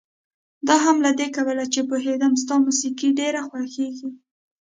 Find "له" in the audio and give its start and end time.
1.05-1.11